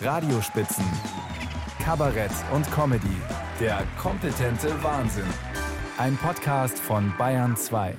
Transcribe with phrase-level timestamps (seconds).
[0.00, 0.84] Radiospitzen,
[1.82, 3.16] Kabarett und Comedy.
[3.58, 5.26] Der kompetente Wahnsinn.
[5.96, 7.96] Ein Podcast von Bayern 2.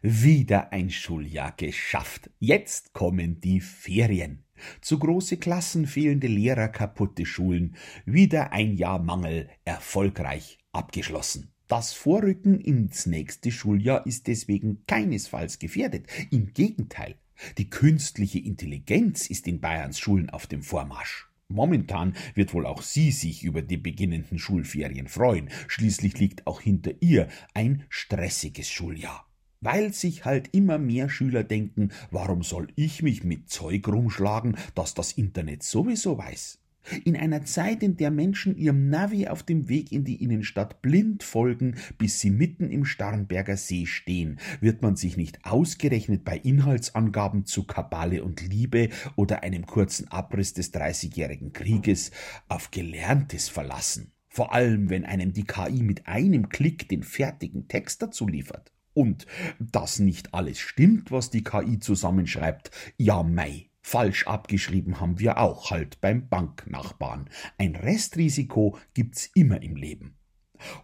[0.00, 2.30] Wieder ein Schuljahr geschafft.
[2.38, 4.44] Jetzt kommen die Ferien.
[4.80, 7.74] Zu große Klassen, fehlende Lehrer, kaputte Schulen.
[8.06, 11.52] Wieder ein Jahr Mangel, erfolgreich abgeschlossen.
[11.66, 16.06] Das Vorrücken ins nächste Schuljahr ist deswegen keinesfalls gefährdet.
[16.30, 17.16] Im Gegenteil.
[17.58, 21.28] Die künstliche Intelligenz ist in Bayerns Schulen auf dem Vormarsch.
[21.48, 25.50] Momentan wird wohl auch sie sich über die beginnenden Schulferien freuen.
[25.68, 29.26] Schließlich liegt auch hinter ihr ein stressiges Schuljahr.
[29.60, 34.94] Weil sich halt immer mehr Schüler denken, warum soll ich mich mit Zeug rumschlagen, das
[34.94, 36.61] das Internet sowieso weiß?
[37.04, 41.22] In einer Zeit, in der Menschen ihrem Navi auf dem Weg in die Innenstadt blind
[41.22, 47.44] folgen, bis sie mitten im Starnberger See stehen, wird man sich nicht ausgerechnet bei Inhaltsangaben
[47.44, 52.10] zu Kabale und Liebe oder einem kurzen Abriss des Dreißigjährigen Krieges
[52.48, 54.12] auf Gelerntes verlassen.
[54.28, 58.72] Vor allem, wenn einem die KI mit einem Klick den fertigen Text dazu liefert.
[58.94, 59.26] Und
[59.58, 65.70] dass nicht alles stimmt, was die KI zusammenschreibt, ja mei, Falsch abgeschrieben haben wir auch
[65.70, 67.28] halt beim Banknachbarn.
[67.58, 70.14] Ein Restrisiko gibt's immer im Leben.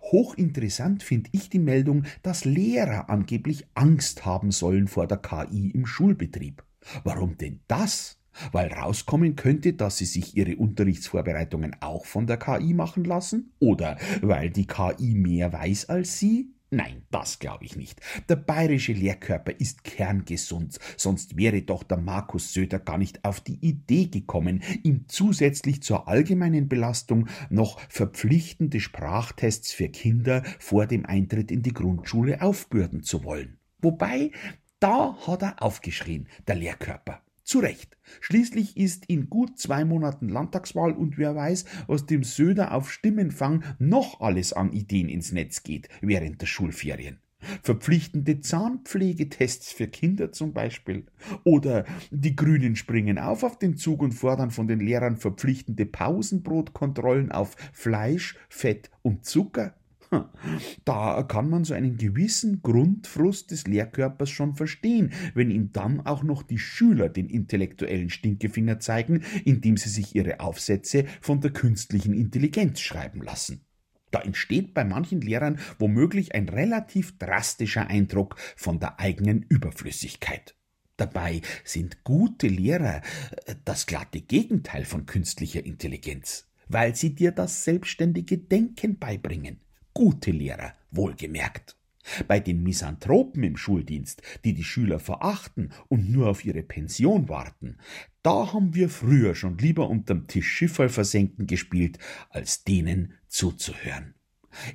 [0.02, 5.86] Hochinteressant finde ich die Meldung, dass Lehrer angeblich Angst haben sollen vor der KI im
[5.86, 6.64] Schulbetrieb.
[7.04, 8.18] Warum denn das?
[8.52, 13.52] Weil rauskommen könnte, dass sie sich ihre Unterrichtsvorbereitungen auch von der KI machen lassen?
[13.58, 16.52] Oder weil die KI mehr weiß als sie?
[16.70, 17.98] Nein, das glaube ich nicht.
[18.28, 23.58] Der bayerische Lehrkörper ist kerngesund, sonst wäre doch der Markus Söder gar nicht auf die
[23.66, 31.50] Idee gekommen, ihm zusätzlich zur allgemeinen Belastung noch verpflichtende Sprachtests für Kinder vor dem Eintritt
[31.50, 33.58] in die Grundschule aufbürden zu wollen.
[33.80, 34.32] Wobei,
[34.78, 37.22] da hat er aufgeschrien, der Lehrkörper.
[37.48, 37.96] Zu Recht.
[38.20, 43.64] Schließlich ist in gut zwei Monaten Landtagswahl und wer weiß, was dem Söder auf Stimmenfang
[43.78, 47.20] noch alles an Ideen ins Netz geht während der Schulferien.
[47.62, 51.06] Verpflichtende Zahnpflegetests für Kinder zum Beispiel.
[51.42, 57.32] Oder die Grünen springen auf auf den Zug und fordern von den Lehrern verpflichtende Pausenbrotkontrollen
[57.32, 59.74] auf Fleisch, Fett und Zucker.
[60.84, 66.22] Da kann man so einen gewissen Grundfrust des Lehrkörpers schon verstehen, wenn ihm dann auch
[66.22, 72.14] noch die Schüler den intellektuellen Stinkefinger zeigen, indem sie sich ihre Aufsätze von der künstlichen
[72.14, 73.64] Intelligenz schreiben lassen.
[74.10, 80.54] Da entsteht bei manchen Lehrern womöglich ein relativ drastischer Eindruck von der eigenen Überflüssigkeit.
[80.96, 83.02] Dabei sind gute Lehrer
[83.46, 89.60] äh, das glatte Gegenteil von künstlicher Intelligenz, weil sie dir das selbstständige Denken beibringen
[89.98, 91.76] gute Lehrer, wohlgemerkt.
[92.28, 97.78] Bei den Misanthropen im Schuldienst, die die Schüler verachten und nur auf ihre Pension warten,
[98.22, 101.98] da haben wir früher schon lieber unterm Tisch Schifferl versenken gespielt,
[102.30, 104.14] als denen zuzuhören.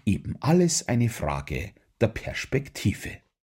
[0.06, 3.23] Eben alles eine Frage der Perspektive.